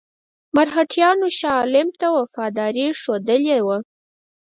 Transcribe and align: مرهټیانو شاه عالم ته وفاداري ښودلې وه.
مرهټیانو 0.55 1.27
شاه 1.37 1.55
عالم 1.59 1.87
ته 1.99 2.07
وفاداري 2.17 2.87
ښودلې 3.01 3.59
وه. 3.65 3.77